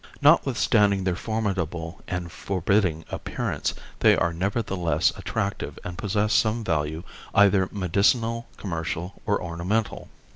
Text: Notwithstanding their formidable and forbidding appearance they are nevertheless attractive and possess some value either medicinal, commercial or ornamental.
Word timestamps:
Notwithstanding 0.19 1.03
their 1.03 1.15
formidable 1.15 2.01
and 2.07 2.31
forbidding 2.31 3.05
appearance 3.11 3.75
they 3.99 4.17
are 4.17 4.33
nevertheless 4.33 5.13
attractive 5.15 5.77
and 5.83 5.95
possess 5.95 6.33
some 6.33 6.63
value 6.63 7.03
either 7.35 7.69
medicinal, 7.71 8.47
commercial 8.57 9.21
or 9.27 9.39
ornamental. 9.39 10.09